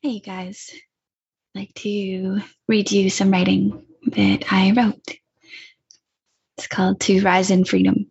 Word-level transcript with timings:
Hey 0.00 0.20
guys, 0.20 0.70
I'd 1.56 1.58
like 1.58 1.74
to 1.78 2.40
read 2.68 2.92
you 2.92 3.10
some 3.10 3.32
writing 3.32 3.84
that 4.06 4.44
I 4.48 4.70
wrote. 4.70 5.18
It's 6.56 6.68
called 6.68 7.00
To 7.00 7.20
Rise 7.20 7.50
in 7.50 7.64
Freedom. 7.64 8.08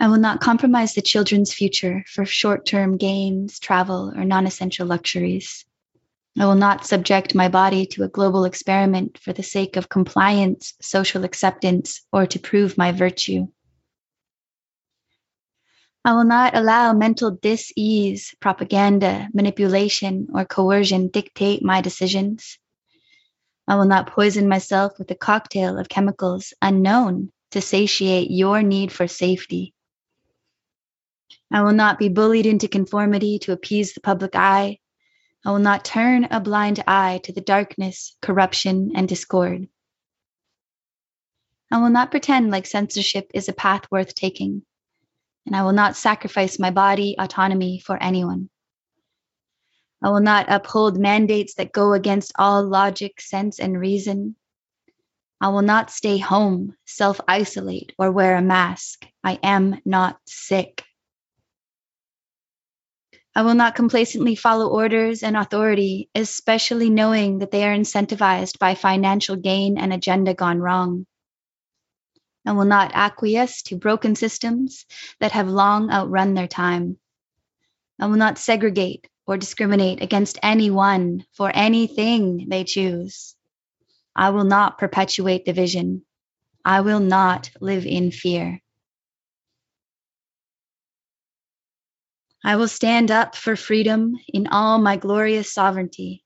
I 0.00 0.08
will 0.08 0.16
not 0.16 0.40
compromise 0.40 0.94
the 0.94 1.02
children's 1.02 1.52
future 1.52 2.04
for 2.06 2.24
short 2.24 2.64
term 2.64 2.96
gains, 2.96 3.58
travel, 3.58 4.14
or 4.16 4.24
non 4.24 4.46
essential 4.46 4.86
luxuries. 4.86 5.66
I 6.38 6.46
will 6.46 6.54
not 6.54 6.86
subject 6.86 7.34
my 7.34 7.48
body 7.48 7.84
to 7.84 8.04
a 8.04 8.08
global 8.08 8.46
experiment 8.46 9.18
for 9.18 9.34
the 9.34 9.42
sake 9.42 9.76
of 9.76 9.90
compliance, 9.90 10.72
social 10.80 11.22
acceptance, 11.22 12.00
or 12.14 12.24
to 12.28 12.38
prove 12.38 12.78
my 12.78 12.92
virtue. 12.92 13.48
I 16.04 16.14
will 16.14 16.24
not 16.24 16.56
allow 16.56 16.92
mental 16.92 17.32
dis-ease, 17.32 18.34
propaganda, 18.40 19.28
manipulation, 19.34 20.28
or 20.32 20.44
coercion 20.44 21.08
dictate 21.08 21.62
my 21.62 21.80
decisions. 21.80 22.58
I 23.66 23.74
will 23.76 23.84
not 23.84 24.06
poison 24.06 24.48
myself 24.48 24.98
with 24.98 25.10
a 25.10 25.14
cocktail 25.14 25.78
of 25.78 25.88
chemicals 25.88 26.54
unknown 26.62 27.30
to 27.50 27.60
satiate 27.60 28.30
your 28.30 28.62
need 28.62 28.92
for 28.92 29.06
safety. 29.06 29.74
I 31.50 31.62
will 31.62 31.72
not 31.72 31.98
be 31.98 32.08
bullied 32.08 32.46
into 32.46 32.68
conformity 32.68 33.38
to 33.40 33.52
appease 33.52 33.92
the 33.92 34.00
public 34.00 34.36
eye. 34.36 34.78
I 35.44 35.50
will 35.50 35.58
not 35.58 35.84
turn 35.84 36.28
a 36.30 36.40
blind 36.40 36.82
eye 36.86 37.20
to 37.24 37.32
the 37.32 37.40
darkness, 37.40 38.16
corruption, 38.22 38.92
and 38.94 39.08
discord. 39.08 39.68
I 41.70 41.78
will 41.78 41.90
not 41.90 42.10
pretend 42.10 42.50
like 42.50 42.66
censorship 42.66 43.30
is 43.34 43.48
a 43.48 43.52
path 43.52 43.82
worth 43.90 44.14
taking 44.14 44.62
and 45.46 45.56
I 45.56 45.62
will 45.62 45.72
not 45.72 45.96
sacrifice 45.96 46.58
my 46.58 46.70
body 46.70 47.16
autonomy 47.18 47.78
for 47.78 47.96
anyone. 48.02 48.50
I 50.02 50.10
will 50.10 50.20
not 50.20 50.46
uphold 50.48 50.98
mandates 50.98 51.54
that 51.54 51.72
go 51.72 51.92
against 51.92 52.32
all 52.38 52.62
logic, 52.62 53.20
sense, 53.20 53.58
and 53.58 53.78
reason. 53.78 54.36
I 55.40 55.48
will 55.48 55.62
not 55.62 55.90
stay 55.90 56.18
home, 56.18 56.74
self 56.86 57.20
isolate, 57.26 57.92
or 57.98 58.12
wear 58.12 58.36
a 58.36 58.42
mask. 58.42 59.06
I 59.24 59.38
am 59.42 59.80
not 59.84 60.18
sick. 60.26 60.84
I 63.34 63.42
will 63.42 63.54
not 63.54 63.76
complacently 63.76 64.34
follow 64.34 64.68
orders 64.68 65.22
and 65.22 65.36
authority, 65.36 66.10
especially 66.14 66.90
knowing 66.90 67.38
that 67.38 67.50
they 67.50 67.64
are 67.64 67.74
incentivized 67.74 68.58
by 68.58 68.74
financial 68.74 69.36
gain 69.36 69.78
and 69.78 69.92
agenda 69.92 70.34
gone 70.34 70.58
wrong 70.58 71.06
and 72.48 72.56
will 72.56 72.64
not 72.64 72.92
acquiesce 72.94 73.60
to 73.60 73.76
broken 73.76 74.16
systems 74.16 74.86
that 75.20 75.32
have 75.32 75.50
long 75.50 75.90
outrun 75.90 76.32
their 76.32 76.48
time. 76.48 76.96
I 78.00 78.06
will 78.06 78.16
not 78.16 78.38
segregate 78.38 79.06
or 79.26 79.36
discriminate 79.36 80.02
against 80.02 80.38
anyone 80.42 81.26
for 81.32 81.52
anything 81.54 82.46
they 82.48 82.64
choose. 82.64 83.36
I 84.16 84.30
will 84.30 84.44
not 84.44 84.78
perpetuate 84.78 85.44
division. 85.44 86.06
I 86.64 86.80
will 86.80 87.00
not 87.00 87.50
live 87.60 87.84
in 87.84 88.10
fear. 88.10 88.62
I 92.42 92.56
will 92.56 92.68
stand 92.68 93.10
up 93.10 93.36
for 93.36 93.56
freedom 93.56 94.16
in 94.26 94.46
all 94.46 94.78
my 94.78 94.96
glorious 94.96 95.52
sovereignty. 95.52 96.24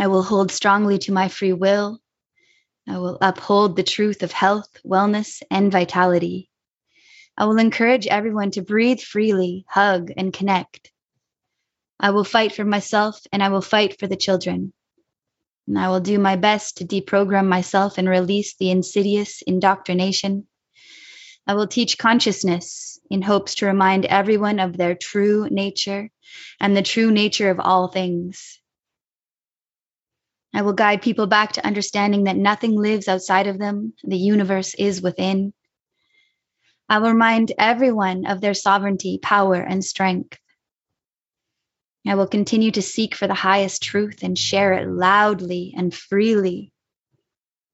I 0.00 0.08
will 0.08 0.24
hold 0.24 0.50
strongly 0.50 0.98
to 0.98 1.12
my 1.12 1.28
free 1.28 1.52
will 1.52 2.00
I 2.88 2.98
will 2.98 3.18
uphold 3.20 3.74
the 3.74 3.82
truth 3.82 4.22
of 4.22 4.30
health, 4.30 4.68
wellness, 4.84 5.42
and 5.50 5.72
vitality. 5.72 6.48
I 7.36 7.46
will 7.46 7.58
encourage 7.58 8.06
everyone 8.06 8.52
to 8.52 8.62
breathe 8.62 9.00
freely, 9.00 9.64
hug, 9.68 10.10
and 10.16 10.32
connect. 10.32 10.92
I 11.98 12.10
will 12.10 12.24
fight 12.24 12.52
for 12.52 12.64
myself 12.64 13.20
and 13.32 13.42
I 13.42 13.48
will 13.48 13.60
fight 13.60 13.98
for 13.98 14.06
the 14.06 14.16
children. 14.16 14.72
And 15.66 15.78
I 15.78 15.88
will 15.88 16.00
do 16.00 16.18
my 16.18 16.36
best 16.36 16.78
to 16.78 16.84
deprogram 16.84 17.48
myself 17.48 17.98
and 17.98 18.08
release 18.08 18.54
the 18.54 18.70
insidious 18.70 19.42
indoctrination. 19.42 20.46
I 21.46 21.54
will 21.54 21.66
teach 21.66 21.98
consciousness 21.98 23.00
in 23.10 23.22
hopes 23.22 23.56
to 23.56 23.66
remind 23.66 24.04
everyone 24.04 24.60
of 24.60 24.76
their 24.76 24.94
true 24.94 25.48
nature 25.50 26.10
and 26.60 26.76
the 26.76 26.82
true 26.82 27.10
nature 27.10 27.50
of 27.50 27.60
all 27.60 27.88
things. 27.88 28.60
I 30.56 30.62
will 30.62 30.72
guide 30.72 31.02
people 31.02 31.26
back 31.26 31.52
to 31.52 31.66
understanding 31.66 32.24
that 32.24 32.36
nothing 32.38 32.76
lives 32.76 33.08
outside 33.08 33.46
of 33.46 33.58
them, 33.58 33.92
the 34.02 34.16
universe 34.16 34.72
is 34.72 35.02
within. 35.02 35.52
I 36.88 36.98
will 36.98 37.10
remind 37.10 37.52
everyone 37.58 38.24
of 38.24 38.40
their 38.40 38.54
sovereignty, 38.54 39.18
power, 39.22 39.56
and 39.56 39.84
strength. 39.84 40.38
I 42.06 42.14
will 42.14 42.26
continue 42.26 42.70
to 42.70 42.80
seek 42.80 43.14
for 43.14 43.26
the 43.26 43.34
highest 43.34 43.82
truth 43.82 44.20
and 44.22 44.38
share 44.38 44.72
it 44.72 44.88
loudly 44.88 45.74
and 45.76 45.92
freely. 45.92 46.72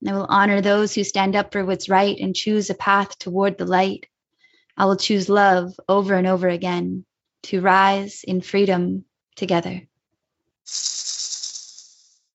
I 0.04 0.12
will 0.14 0.26
honor 0.28 0.60
those 0.60 0.93
who 0.93 1.04
stand 1.04 1.37
up 1.37 1.53
for 1.53 1.64
what's 1.64 1.88
right 1.88 2.19
and 2.19 2.34
choose 2.34 2.69
a 2.69 2.75
path 2.75 3.16
toward 3.16 3.59
the 3.59 3.64
light. 3.64 4.06
I 4.76 4.87
will 4.87 4.97
choose 4.97 5.28
love 5.28 5.72
over 5.88 6.14
and 6.14 6.26
over 6.26 6.49
again 6.49 7.04
to 7.44 7.60
rise 7.60 8.25
in 8.25 8.41
freedom 8.41 9.04
together. 9.37 9.82